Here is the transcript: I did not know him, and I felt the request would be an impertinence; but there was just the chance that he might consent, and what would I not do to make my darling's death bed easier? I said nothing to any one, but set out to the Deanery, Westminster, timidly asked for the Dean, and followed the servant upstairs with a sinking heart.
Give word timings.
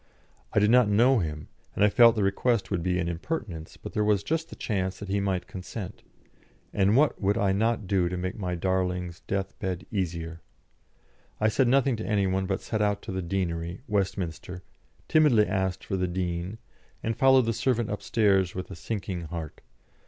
I 0.51 0.57
did 0.57 0.71
not 0.71 0.89
know 0.89 1.19
him, 1.19 1.47
and 1.75 1.83
I 1.85 1.89
felt 1.91 2.15
the 2.15 2.23
request 2.23 2.71
would 2.71 2.81
be 2.81 2.97
an 2.97 3.07
impertinence; 3.07 3.77
but 3.77 3.93
there 3.93 4.03
was 4.03 4.23
just 4.23 4.49
the 4.49 4.55
chance 4.55 4.97
that 4.97 5.09
he 5.09 5.19
might 5.19 5.45
consent, 5.45 6.01
and 6.73 6.97
what 6.97 7.21
would 7.21 7.37
I 7.37 7.51
not 7.51 7.85
do 7.85 8.09
to 8.09 8.17
make 8.17 8.35
my 8.35 8.55
darling's 8.55 9.19
death 9.19 9.53
bed 9.59 9.85
easier? 9.91 10.41
I 11.39 11.49
said 11.49 11.67
nothing 11.67 11.97
to 11.97 12.03
any 12.07 12.25
one, 12.25 12.47
but 12.47 12.61
set 12.61 12.81
out 12.81 13.03
to 13.03 13.11
the 13.11 13.21
Deanery, 13.21 13.81
Westminster, 13.87 14.63
timidly 15.07 15.45
asked 15.45 15.83
for 15.85 15.97
the 15.97 16.07
Dean, 16.07 16.57
and 17.03 17.15
followed 17.15 17.45
the 17.45 17.53
servant 17.53 17.91
upstairs 17.91 18.55
with 18.55 18.71
a 18.71 18.75
sinking 18.75 19.25
heart. 19.25 19.61